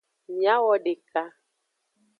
Miawodeka. 0.37 1.23